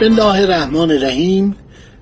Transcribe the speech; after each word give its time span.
بسم 0.00 0.12
الله 0.12 0.40
الرحمن 0.40 0.90
الرحیم. 0.90 1.56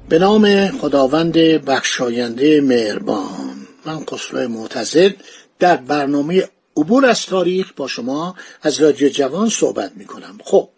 به 0.08 0.18
نام 0.18 0.68
خداوند 0.68 1.32
بخشاینده 1.38 2.60
مهربان. 2.60 3.66
من 3.86 4.04
خسرو 4.10 4.48
معتزد 4.48 5.14
در 5.58 5.76
برنامه 5.76 6.48
عبور 6.76 7.06
از 7.06 7.26
تاریخ 7.26 7.72
با 7.76 7.88
شما 7.88 8.34
از 8.62 8.80
رادیو 8.80 9.08
جوان 9.08 9.48
صحبت 9.48 9.92
می 9.96 10.04
کنم 10.04 10.38
خب 10.44 10.68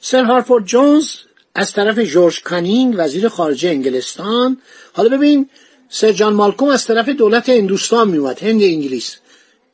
سر 0.00 0.24
هارفورد 0.24 0.64
جونز 0.64 1.08
از 1.54 1.72
طرف 1.72 1.98
جورج 1.98 2.42
کانینگ 2.42 2.94
وزیر 2.98 3.28
خارجه 3.28 3.68
انگلستان. 3.68 4.58
حالا 4.92 5.08
ببین 5.16 5.48
سر 5.88 6.12
جان 6.12 6.32
مالکوم 6.32 6.68
از 6.68 6.86
طرف 6.86 7.08
دولت 7.08 7.48
هندوستان 7.48 8.08
میومد 8.08 8.42
هند 8.42 8.62
انگلیس. 8.62 9.16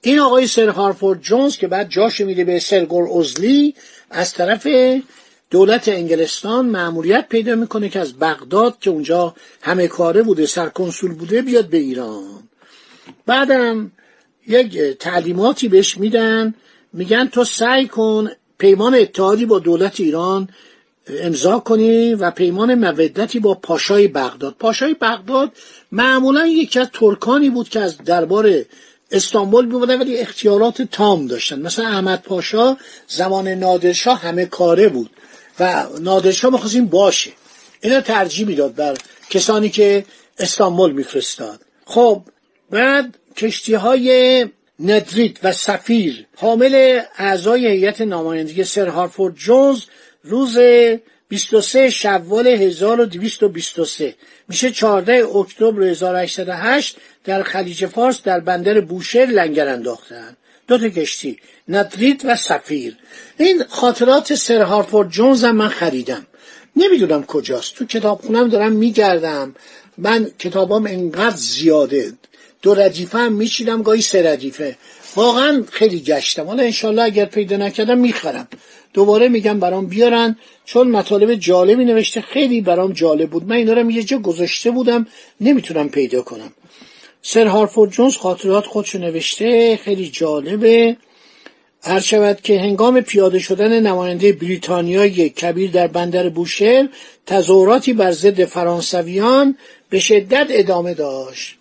این 0.01 0.19
آقای 0.19 0.47
سر 0.47 0.69
هارفورد 0.69 1.21
جونز 1.21 1.57
که 1.57 1.67
بعد 1.67 1.89
جاش 1.89 2.21
میده 2.21 2.45
به 2.45 2.59
سرگور 2.59 3.09
اوزلی 3.09 3.75
از 4.11 4.33
طرف 4.33 4.67
دولت 5.51 5.89
انگلستان 5.89 6.67
معمولیت 6.67 7.29
پیدا 7.29 7.55
می‌کنه 7.55 7.89
که 7.89 8.01
از 8.01 8.19
بغداد 8.19 8.79
که 8.81 8.91
اونجا 8.91 9.35
همه 9.63 9.89
کاره 9.89 10.23
بوده 10.23 10.47
سرکنسول 10.47 11.15
بوده 11.15 11.43
بیاد 11.43 11.67
به 11.67 11.79
ایران. 11.79 12.49
بعدم 13.27 13.93
یک 14.47 14.79
تعلیماتی 14.79 15.69
بهش 15.69 15.99
میدن 15.99 16.55
میگن 16.93 17.27
تو 17.27 17.45
سعی 17.45 17.87
کن 17.87 18.31
پیمان 18.59 18.95
اتحادی 18.95 19.47
با 19.47 19.59
دولت 19.59 20.01
ایران 20.01 20.49
امضا 21.09 21.59
کنی 21.59 22.15
و 22.15 22.31
پیمان 22.31 22.75
مودتی 22.75 23.39
با 23.39 23.55
پاشای 23.55 24.09
بغداد. 24.09 24.55
پاشای 24.59 24.95
بغداد 24.95 25.53
معمولا 25.93 26.47
یکی 26.47 26.81
از 26.81 26.89
ترکانی 26.93 27.51
بود 27.51 27.69
که 27.69 27.81
از 27.81 27.99
دربار 27.99 28.65
استانبول 29.11 29.65
میبودن 29.65 30.01
ولی 30.01 30.19
اختیارات 30.19 30.83
تام 30.83 31.27
داشتن. 31.27 31.61
مثلا 31.63 31.87
احمد 31.87 32.23
پاشا 32.23 32.77
زمان 33.09 33.49
نادرشاه 33.49 34.21
همه 34.21 34.47
کاره 34.47 34.89
بود. 34.89 35.11
و 35.61 35.87
نادرشاه 36.01 36.53
می‌خواست 36.53 36.77
باشه. 36.77 37.31
اینا 37.81 38.01
ترجیح 38.01 38.47
می‌داد 38.47 38.75
بر 38.75 38.97
کسانی 39.31 39.69
که 39.69 40.05
استانبول 40.39 40.93
میفرستاد. 40.93 41.61
خب 41.85 42.23
بعد 42.71 43.19
کشتی 43.37 43.75
های 43.75 44.47
ندریت 44.81 45.37
و 45.43 45.53
سفیر 45.53 46.27
حامل 46.37 47.01
اعضای 47.19 47.67
هیئت 47.67 48.01
نمایندگی 48.01 48.65
سر 48.65 48.89
هارفورد 48.89 49.35
جونز 49.35 49.83
روز 50.23 50.59
23 51.29 51.91
شوال 51.91 52.47
1223 52.47 54.15
میشه 54.49 54.71
14 54.71 55.37
اکتبر 55.37 55.83
1808 55.83 56.97
در 57.25 57.43
خلیج 57.43 57.87
فارس 57.87 58.23
در 58.23 58.41
بندر 58.41 58.81
بوشهر 58.81 59.27
لنگر 59.27 59.69
انداختن. 59.69 60.37
دو 60.71 60.79
تا 60.79 60.89
کشتی 60.89 61.39
و 62.25 62.37
سفیر. 62.37 62.97
این 63.39 63.65
خاطرات 63.69 64.35
سر 64.35 64.63
هارفورد 64.63 65.11
جونز 65.11 65.45
هم 65.45 65.57
من 65.57 65.69
خریدم. 65.69 66.27
نمی‌دونم 66.77 67.25
کجاست. 67.25 67.75
تو 67.75 67.85
کتابخونم 67.85 68.49
دارم 68.49 68.73
میگردم. 68.73 69.55
من 69.99 70.31
کتابام 70.39 70.87
انقدر 70.87 71.37
زیاده. 71.37 72.13
دو 72.63 72.75
ردیفه 72.75 73.19
هم 73.19 73.33
میچینم 73.33 73.83
گاهی 73.83 74.03
سه 74.03 74.33
ردیفه. 74.33 74.77
واقعا 75.17 75.65
خیلی 75.73 76.01
گشتم. 76.01 76.47
حالا 76.47 76.63
انشالله 76.63 77.03
اگر 77.03 77.25
پیدا 77.25 77.57
نکردم 77.57 77.99
می‌خرم. 77.99 78.49
دوباره 78.95 79.29
میگم 79.29 79.61
برام 79.61 79.87
بیارن. 79.87 80.37
چون 80.65 80.89
مطالب 80.89 81.35
جالبی 81.35 81.85
نوشته 81.85 82.21
خیلی 82.21 82.61
برام 82.61 82.93
جالب 82.93 83.31
بود. 83.31 83.45
من 83.45 83.57
اینا 83.57 83.73
رو 83.73 83.91
یه 83.91 84.03
جا 84.03 84.19
گذاشته 84.19 84.71
بودم. 84.71 85.07
نمی‌تونم 85.41 85.89
پیدا 85.89 86.23
کنم. 86.23 86.53
سر 87.23 87.47
هارفورد 87.47 87.91
جونز 87.91 88.17
خاطرات 88.17 88.67
خودشو 88.67 88.99
نوشته. 88.99 89.77
خیلی 89.77 90.11
جالبه. 90.11 90.97
هر 91.83 92.01
شود 92.01 92.41
که 92.41 92.61
هنگام 92.61 93.01
پیاده 93.01 93.39
شدن 93.39 93.81
نماینده 93.87 94.33
بریتانیای 94.33 95.29
کبیر 95.29 95.71
در 95.71 95.87
بندر 95.87 96.29
بوشهر 96.29 96.89
تظاهراتی 97.27 97.93
بر 97.93 98.13
ضد 98.13 98.45
فرانسویان 98.45 99.57
به 99.91 99.99
شدت 100.01 100.47
ادامه 100.51 100.95
داشت. 100.95 101.57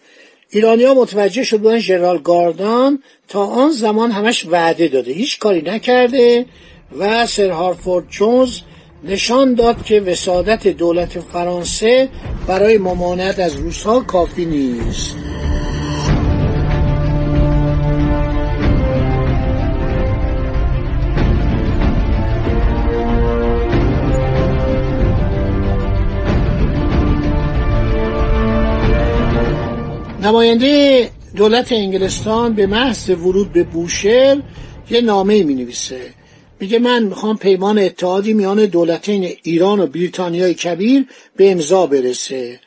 ایرانیا 0.50 0.94
متوجه 0.94 1.44
شد 1.44 1.58
بودن 1.60 1.80
ژنرال 1.80 2.18
گاردان 2.18 3.04
تا 3.28 3.46
آن 3.46 3.72
زمان 3.72 4.12
همش 4.12 4.46
وعده 4.46 4.88
داده. 4.88 5.12
هیچ 5.12 5.40
کاری 5.40 5.62
نکرده 5.62 6.46
و 6.98 7.26
سر 7.26 7.50
هارفورد 7.50 8.10
جونز 8.10 8.60
نشان 9.04 9.54
داد 9.54 9.84
که 9.84 10.00
وسادت 10.00 10.68
دولت 10.68 11.20
فرانسه 11.20 12.10
برای 12.48 12.78
ممانعت 12.78 13.40
از 13.40 13.56
روسها 13.56 14.00
کافی 14.00 14.46
نیست. 14.46 15.16
نماینده 30.30 31.12
دولت 31.36 31.72
انگلستان 31.72 32.54
به 32.54 32.68
محض 32.68 33.10
ورود 33.10 33.54
به 33.54 33.64
بوشهر 33.64 34.42
یه 34.90 35.02
نامه 35.02 35.44
می 35.44 35.54
نویسه 35.54 36.14
میگه 36.60 36.80
من 36.80 37.04
می‌خوام 37.04 37.38
پیمان 37.38 37.80
اتحادی 37.80 38.34
میان 38.34 38.66
دولتین 38.66 39.30
ایران 39.44 39.80
و 39.80 39.88
بریتانیای 39.88 40.54
کبیر 40.54 41.06
به 41.36 41.52
امضا 41.52 41.88
برسه. 41.88 42.60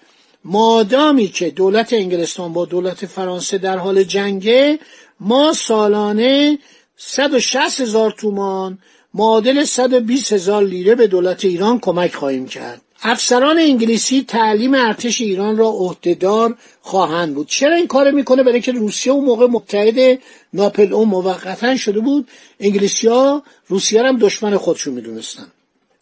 مادامی 0.44 1.28
که 1.28 1.50
دولت 1.50 1.92
انگلستان 1.92 2.52
با 2.52 2.64
دولت 2.64 3.06
فرانسه 3.06 3.58
در 3.58 3.78
حال 3.78 4.02
جنگه 4.02 4.78
ما 5.20 5.52
سالانه 5.52 6.58
160 6.96 7.80
هزار 7.80 8.10
تومان 8.10 8.78
معادل 9.14 9.64
120 9.64 10.32
هزار 10.32 10.62
لیره 10.62 10.94
به 10.94 11.06
دولت 11.06 11.44
ایران 11.44 11.78
کمک 11.78 12.14
خواهیم 12.14 12.46
کرد. 12.46 12.82
افسران 13.04 13.58
انگلیسی 13.58 14.24
تعلیم 14.28 14.74
ارتش 14.74 15.20
ایران 15.20 15.56
را 15.56 15.68
عهدهدار 15.68 16.56
خواهند 16.80 17.34
بود. 17.34 17.46
چرا 17.48 17.74
این 17.74 17.86
کار 17.86 18.10
می‌کنه؟ 18.10 18.42
برای 18.42 18.60
که 18.60 18.72
روسیه 18.72 19.12
اون 19.12 19.24
موقع 19.24 19.46
متحد 19.46 20.18
ناپل 20.52 20.92
اون 20.92 21.08
موقتا 21.08 21.76
شده 21.76 22.00
بود. 22.00 22.28
انگلیسی 22.60 23.08
ها 23.08 23.42
روسیه 23.68 24.02
هم 24.02 24.18
دشمن 24.18 24.56
خودشون 24.56 24.94
می‌دونستن. 24.94 25.46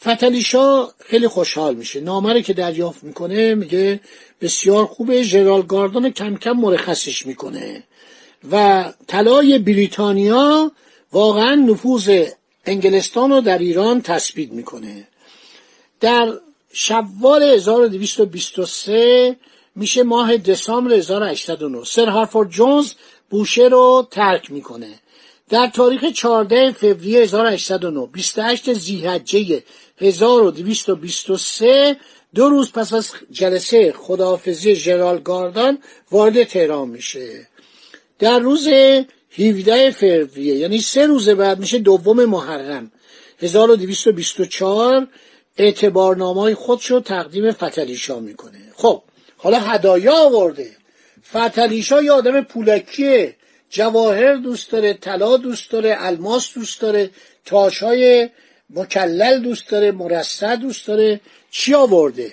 فتلیشا 0.02 0.86
خیلی 0.98 1.28
خوشحال 1.28 1.74
میشه. 1.74 2.00
نامه 2.00 2.42
که 2.42 2.52
دریافت 2.52 3.04
می‌کنه 3.04 3.54
میگه 3.54 4.00
بسیار 4.40 4.86
خوبه. 4.86 5.22
ژنرال 5.22 5.62
گاردون 5.62 6.10
کم 6.10 6.36
کم 6.36 6.52
مرخصش 6.52 7.26
می‌کنه. 7.26 7.82
و 8.52 8.84
طلای 9.06 9.58
بریتانیا 9.58 10.72
واقعا 11.12 11.54
نفوذ 11.54 12.24
انگلستان 12.66 13.30
رو 13.30 13.40
در 13.40 13.58
ایران 13.58 14.02
تثبیت 14.02 14.50
می‌کنه. 14.50 15.08
در 16.00 16.32
شوال 16.72 17.42
1223 17.42 19.36
میشه 19.76 20.02
ماه 20.02 20.36
دسامبر 20.36 20.92
1809 20.92 21.84
سر 21.84 22.08
هارفورد 22.08 22.50
جونز 22.50 22.92
بوشه 23.30 23.62
رو 23.62 24.08
ترک 24.10 24.50
می‌کنه. 24.50 25.00
در 25.48 25.66
تاریخ 25.66 26.04
14 26.04 26.72
فوریه 26.72 27.20
1809 27.20 28.06
28 28.06 28.72
زیحجه 28.72 29.62
1223 29.98 31.96
دو 32.34 32.48
روز 32.48 32.72
پس 32.72 32.92
از 32.92 33.12
جلسه 33.30 33.92
خداحافظی 33.92 34.74
ژنرال 34.74 35.18
گاردان 35.18 35.78
وارد 36.10 36.44
تهران 36.44 36.88
میشه. 36.88 37.48
در 38.18 38.38
روز 38.38 38.68
17 39.38 39.90
فوریه 39.90 40.54
یعنی 40.54 40.80
سه 40.80 41.06
روز 41.06 41.28
بعد 41.28 41.58
میشه 41.58 41.78
دوم 41.78 42.24
محرم 42.24 42.92
1224 43.42 45.08
اعتبارنامه 45.60 46.54
خودشو 46.54 47.00
تقدیم 47.00 47.52
فتلیشا 47.52 48.20
می‌کنه. 48.20 48.58
خب 48.76 49.02
حالا 49.36 49.58
هدایا 49.58 50.16
آورده. 50.16 50.70
فتلیشا 51.32 52.02
یه 52.02 52.12
آدم 52.12 52.40
پولکیه. 52.40 53.36
جواهر 53.70 54.34
دوست 54.34 54.70
داره 54.70 54.94
طلا 54.94 55.36
دوست 55.36 55.70
داره 55.70 55.96
الماس 55.98 56.54
دوست 56.54 56.80
داره 56.80 57.10
تاشهای 57.44 58.28
مکلل 58.70 59.42
دوست 59.42 59.70
داره 59.70 59.92
مرصع 59.92 60.56
دوست 60.56 60.86
داره. 60.86 61.20
چی 61.50 61.74
آورده؟ 61.74 62.32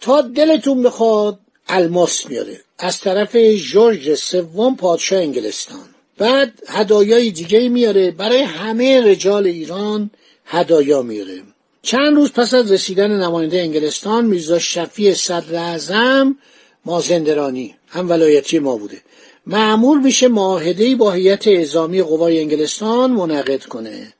تا 0.00 0.22
دلتون 0.22 0.82
بخواد 0.82 1.38
الماس 1.68 2.26
میاره 2.26 2.60
از 2.78 3.00
طرف 3.00 3.36
جورج 3.36 4.14
سوم 4.14 4.76
پادشاه 4.76 5.18
انگلستان. 5.18 5.88
بعد 6.18 6.52
هدایای 6.68 7.30
دیگه 7.30 7.68
میاره. 7.68 8.10
برای 8.10 8.42
همه 8.42 9.00
رجال 9.00 9.46
ایران 9.46 10.10
هدایا 10.46 11.02
میاره. 11.02 11.53
چند 11.84 12.16
روز 12.16 12.32
پس 12.32 12.54
از 12.54 12.72
رسیدن 12.72 13.10
نماینده 13.10 13.60
انگلستان 13.60 14.26
میرزا 14.26 14.58
شفیع 14.58 15.14
صدر 15.14 15.54
اعظم 15.54 16.36
مازندرانی 16.84 17.74
هم 17.88 18.10
ولایتی 18.10 18.58
ما 18.58 18.76
بوده. 18.76 19.02
معمول 19.46 20.00
میشه 20.00 20.28
معاهده 20.28 20.96
با 20.96 21.12
هیئت 21.12 21.48
اعزامی 21.48 22.02
قوای 22.02 22.40
انگلستان 22.40 23.10
منعقد 23.10 23.64
کنه. 23.64 24.12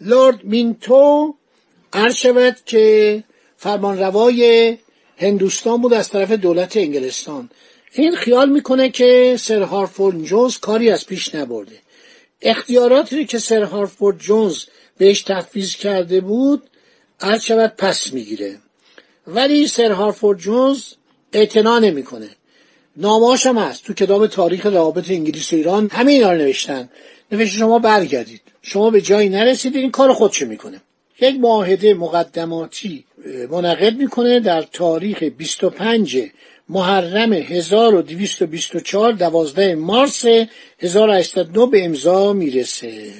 لورد 0.00 0.44
مینتو 0.44 1.34
عرض 1.92 2.14
شود 2.14 2.56
که 2.66 3.24
فرمانروای 3.56 4.76
هندوستان 5.16 5.82
بود 5.82 5.94
از 5.94 6.08
طرف 6.08 6.32
دولت 6.32 6.76
انگلستان. 6.76 7.50
این 7.92 8.16
خیال 8.16 8.48
می‌کنه 8.48 8.88
که 8.88 9.36
سر 9.38 9.62
هارفورد 9.62 10.22
جونز 10.22 10.58
کاری 10.58 10.90
از 10.90 11.06
پیش 11.06 11.34
نبرده. 11.34 11.78
اختیاراتی 12.42 13.24
که 13.24 13.38
سر 13.38 13.62
هارفورد 13.62 14.18
جونز 14.18 14.64
بهش 14.98 15.22
تفویض 15.22 15.74
کرده 15.76 16.20
بود 16.20 16.62
عرض 17.20 17.42
شود 17.42 17.72
پس 17.78 18.12
می‌گیره. 18.12 18.58
ولی 19.26 19.66
سر 19.66 19.92
هارفورد 19.92 20.38
جونز 20.38 20.82
اعتنا 21.32 21.78
نمی‌کنه. 21.78 22.28
ناماش 22.96 23.46
هم 23.46 23.58
هست. 23.58 23.84
تو 23.84 23.94
کتاب 23.94 24.26
تاریخ 24.26 24.66
روابط 24.66 25.10
انگلیس 25.10 25.52
و 25.52 25.56
ایران 25.56 25.88
همه 25.92 26.12
اینا 26.12 26.32
رو 26.32 26.38
نوشتن. 26.38 26.88
نوشته 27.32 27.58
شما 27.58 27.78
برگردید. 27.78 28.40
شما 28.62 28.90
به 28.90 29.00
جایی 29.00 29.28
نرسیدید 29.28 29.82
این 29.82 29.90
کار 29.90 30.12
خودشو 30.12 30.46
می‌کنه. 30.46 30.80
یک 31.20 31.36
معاهده 31.40 31.94
مقدماتی 31.94 33.04
منعقد 33.50 33.96
می‌کنه 33.96 34.40
در 34.40 34.62
تاریخ 34.62 35.22
25 35.22 36.18
محرم 36.68 37.32
1224 37.32 39.12
دوازده 39.12 39.74
مارس 39.74 40.24
1809 40.78 41.66
به 41.66 41.84
امضا 41.84 42.32
می‌رسه. 42.32 43.12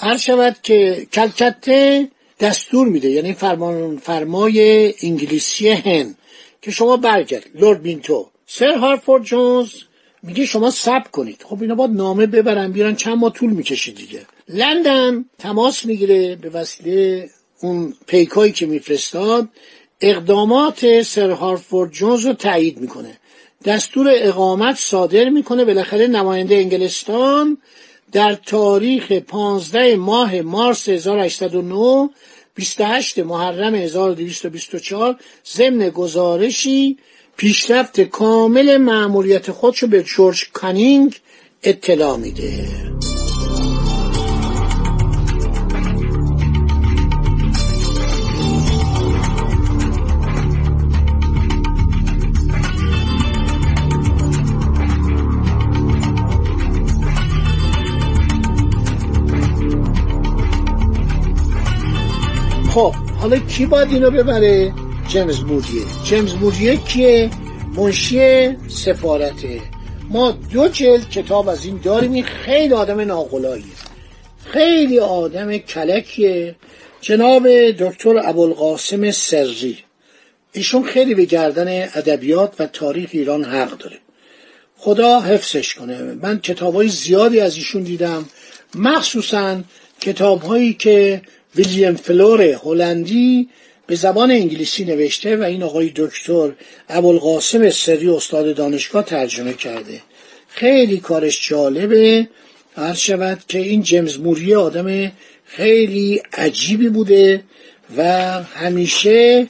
هر 0.00 0.16
شود 0.16 0.56
که 0.62 1.06
کلکته 1.12 2.08
دستور 2.40 2.88
میده 2.88 3.10
یعنی 3.10 3.32
فرمان 3.32 3.96
فرمای 3.96 4.94
انگلیسی 5.02 5.68
هن 5.68 6.14
که 6.62 6.70
شما 6.70 6.96
برگرد. 6.96 7.46
لورد 7.54 7.82
بینتو. 7.82 8.28
سر 8.46 8.74
هارفورد 8.74 9.22
جونز 9.22 9.72
میگه 10.22 10.46
شما 10.46 10.70
سب 10.70 11.10
کنید. 11.12 11.44
خب 11.48 11.62
اینا 11.62 11.74
باید 11.74 11.90
نامه 11.90 12.26
ببرن 12.26 12.72
بیارن 12.72 12.94
چند 12.94 13.18
ماه 13.18 13.32
طول 13.32 13.50
می‌کشه 13.50 13.92
دیگه. 13.92 14.20
لندن 14.48 15.24
تماس 15.38 15.86
می‌گیره 15.86 16.36
به 16.36 16.50
وسیله 16.50 17.30
اون 17.60 17.94
پیکایی 18.06 18.52
که 18.52 18.66
میفرستاد. 18.66 19.48
اقدامات 20.00 21.02
سر 21.02 21.30
هارفورد 21.30 21.90
جونز 21.90 22.26
رو 22.26 22.32
تایید 22.32 22.78
می‌کنه. 22.78 23.18
دستور 23.64 24.10
اقامت 24.16 24.76
صادر 24.76 25.28
می‌کنه 25.28 25.64
بالاخره 25.64 26.06
نماینده 26.06 26.54
انگلستان 26.54 27.58
در 28.12 28.34
تاریخ 28.34 29.12
15 29.12 29.96
ماه 29.96 30.40
مارس 30.40 30.88
1809 30.88 32.10
28 32.54 33.18
محرم 33.18 33.74
1224 33.74 35.16
ضمن 35.54 35.90
گزارشی 35.90 36.98
پیشرفت 37.36 38.00
کامل 38.00 38.76
معمولیت 38.76 39.50
خودشو 39.50 39.86
به 39.86 40.02
جورج 40.02 40.50
کانینگ 40.52 41.20
اطلاع 41.62 42.16
میده. 42.16 42.99
حالا 63.20 63.38
کی 63.38 63.66
باید 63.66 63.88
اینو 63.92 64.10
ببره؟ 64.10 64.72
جیمز 65.08 65.40
موریه 65.40 65.84
جیمز 66.04 66.34
موریه 66.34 66.76
کیه؟ 66.76 67.30
منشی 67.76 68.56
سفارته. 68.68 69.60
ما 70.08 70.30
دو 70.30 70.68
جلد 70.68 71.10
کتاب 71.10 71.48
از 71.48 71.64
این 71.64 71.80
داریم. 71.84 72.12
این 72.12 72.24
خیلی 72.24 72.74
آدم 72.74 73.00
ناقلاییه. 73.00 73.64
خیلی 74.44 74.98
آدم 74.98 75.58
کلکیه. 75.58 76.54
جناب 77.00 77.48
دکتر 77.70 78.18
ابوالقاسم 78.24 79.10
سری. 79.10 79.78
ایشون 80.52 80.82
خیلی 80.82 81.14
به 81.14 81.24
گردن 81.24 81.82
ادبیات 81.82 82.54
و 82.58 82.66
تاریخ 82.66 83.10
ایران 83.12 83.44
حق 83.44 83.78
داره. 83.78 83.98
خدا 84.76 85.20
حفظش 85.20 85.74
کنه. 85.74 86.02
من 86.02 86.40
کتاب 86.40 86.74
های 86.74 86.88
زیادی 86.88 87.40
از 87.40 87.56
ایشون 87.56 87.82
دیدم. 87.82 88.24
مخصوصا 88.74 89.60
کتاب 90.00 90.42
هایی 90.42 90.74
که 90.74 91.22
ویلیام 91.56 91.96
فلور 91.96 92.42
هلندی 92.42 93.48
به 93.86 93.96
زبان 93.96 94.30
انگلیسی 94.30 94.84
نوشته 94.84 95.36
و 95.36 95.42
این 95.42 95.62
آقای 95.62 95.92
دکتر 95.96 96.52
ابوالقاسم 96.88 97.70
سری 97.70 98.08
استاد 98.08 98.54
دانشگاه 98.56 99.04
ترجمه 99.04 99.52
کرده. 99.52 100.00
خیلی 100.48 101.00
کارش 101.00 101.48
جالبه. 101.48 102.28
هر 102.76 102.94
شود 102.94 103.38
که 103.48 103.58
این 103.58 103.82
جیمز 103.82 104.18
موری 104.18 104.54
آدم 104.54 105.12
خیلی 105.44 106.22
عجیبی 106.32 106.88
بوده 106.88 107.42
و 107.96 108.02
همیشه 108.42 109.46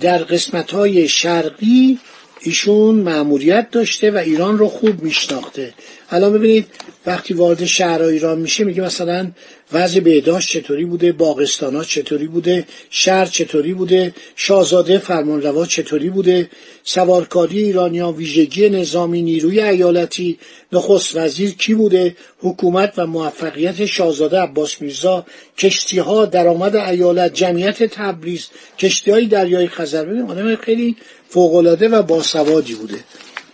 در 0.00 0.18
قسمت 0.18 0.70
های 0.70 1.08
شرقی 1.08 1.98
ایشون 2.40 2.94
معمولیت 2.94 3.70
داشته 3.70 4.10
و 4.10 4.16
ایران 4.16 4.58
رو 4.58 4.68
خوب 4.68 5.02
میشناخته. 5.02 5.74
الان 6.10 6.32
ببینید 6.32 6.66
وقتی 7.06 7.34
وارد 7.34 7.64
شهر 7.64 8.02
ایران 8.02 8.38
میشه 8.38 8.64
میگه 8.64 8.82
مثلا 8.82 9.30
وضع 9.74 10.00
بهداشت 10.00 10.48
چطوری 10.48 10.84
بوده 10.84 11.12
باغستانا 11.12 11.84
چطوری 11.84 12.26
بوده 12.26 12.66
شهر 12.90 13.26
چطوری 13.26 13.74
بوده 13.74 14.14
شاهزاده 14.36 14.98
فرمانروا 14.98 15.66
چطوری 15.66 16.10
بوده 16.10 16.50
سوارکاری 16.84 17.62
ایرانیا 17.62 18.12
ویژگی 18.12 18.68
نظامی 18.68 19.22
نیروی 19.22 19.60
ایالتی 19.60 20.38
نخست 20.72 21.16
وزیر 21.16 21.50
کی 21.50 21.74
بوده 21.74 22.16
حکومت 22.38 22.92
و 22.96 23.06
موفقیت 23.06 23.86
شاهزاده 23.86 24.38
عباس 24.38 24.82
میرزا 24.82 25.26
کشتی 25.58 25.98
ها 25.98 26.24
درآمد 26.26 26.76
ایالت 26.76 27.34
جمعیت 27.34 27.82
تبریز 27.82 28.46
کشتی 28.78 29.10
های 29.10 29.26
دریای 29.26 29.68
خزر. 29.68 30.04
ببین 30.04 30.22
آدم 30.22 30.56
خیلی 30.56 30.96
فوقالعاده 31.28 31.88
و 31.88 32.02
باسوادی 32.02 32.74
بوده. 32.74 32.98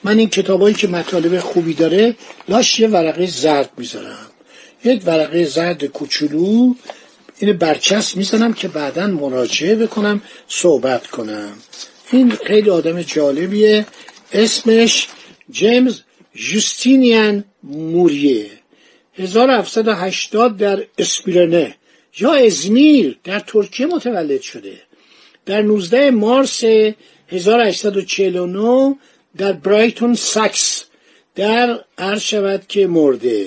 من 0.04 0.18
این 0.18 0.28
کتابایی 0.28 0.74
که 0.74 0.88
مطالب 0.88 1.38
خوبی 1.38 1.74
داره 1.74 2.16
لاش 2.48 2.80
یه 2.80 2.88
ورقه 2.88 3.26
زرد 3.26 3.70
می‌ذارم. 3.76 4.29
یک 4.84 5.02
ورقه 5.06 5.44
زرد 5.44 5.84
کوچولو 5.84 6.74
این 7.38 7.52
برچسب 7.52 8.16
می‌زنم 8.16 8.52
که 8.52 8.68
بعدا 8.68 9.06
مراجعه 9.06 9.74
بکنم 9.76 10.22
صحبت 10.48 11.06
کنم. 11.06 11.52
این 12.12 12.30
خیلی 12.30 12.70
آدم 12.70 13.02
جالبیه. 13.02 13.86
اسمش 14.32 15.08
جیمز 15.50 16.00
جوستینیان 16.34 17.44
موریه 17.62 18.50
1780 19.14 20.56
در 20.56 20.86
اسپیرنه 20.98 21.74
یا 22.18 22.34
ازمیر 22.34 23.18
در 23.24 23.40
ترکیه 23.40 23.86
متولد 23.86 24.40
شده. 24.40 24.80
در 25.46 25.62
19 25.62 26.10
مارس 26.10 26.64
1849 27.28 28.96
در 29.36 29.52
برایتون 29.52 30.14
ساکس 30.14 30.84
در 31.34 31.84
عرض 31.98 32.22
شود 32.22 32.66
که 32.68 32.86
مرده. 32.86 33.46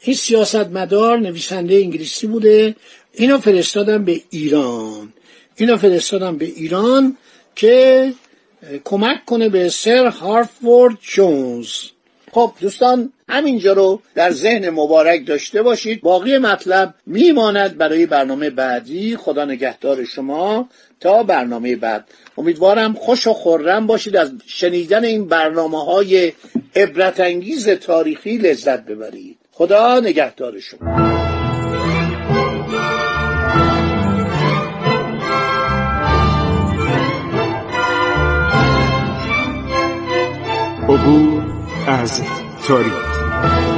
این 0.00 0.16
سیاستمدار 0.16 1.18
نویسنده 1.18 1.74
انگلیسی 1.74 2.26
بوده. 2.26 2.74
اینو 3.12 3.38
فرستادم 3.38 4.04
به 4.04 4.20
ایران. 4.30 5.12
اینو 5.56 5.76
فرستادم 5.76 6.38
به 6.38 6.44
ایران 6.44 7.16
که 7.56 8.12
کمک 8.84 9.24
کنه 9.24 9.48
به 9.48 9.68
سر 9.68 10.06
هارفورد 10.06 10.98
جونز. 11.00 11.68
خب 12.32 12.52
دوستان 12.60 13.12
همینجا 13.28 13.72
رو 13.72 14.00
در 14.14 14.30
ذهن 14.30 14.70
مبارک 14.70 15.26
داشته 15.26 15.62
باشید. 15.62 16.00
باقی 16.00 16.38
مطلب 16.38 16.94
میماند 17.06 17.76
برای 17.76 18.06
برنامه 18.06 18.50
بعدی. 18.50 19.16
خدا 19.16 19.44
نگهدار 19.44 20.04
شما 20.04 20.68
تا 21.00 21.22
برنامه 21.22 21.76
بعد. 21.76 22.04
امیدوارم 22.38 22.94
خوش 22.94 23.26
و 23.26 23.32
خورم 23.32 23.86
باشید 23.86 24.16
از 24.16 24.32
شنیدن 24.46 25.04
این 25.04 25.28
برنامه 25.28 25.84
های 25.84 26.32
عبرت 26.76 27.20
انگیز 27.20 27.68
تاریخی 27.68 28.38
لذت 28.38 28.84
ببرید. 28.84 29.38
خدا 29.52 30.00
نگهدار 30.00 30.60
شما. 30.60 31.18
عبور 40.88 41.42
از 41.86 42.22
تاریخ. 42.66 43.77